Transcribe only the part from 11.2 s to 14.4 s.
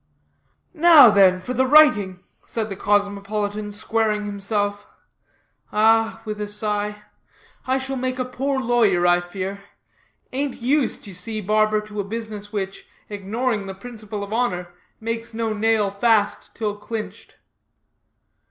barber, to a business which, ignoring the principle of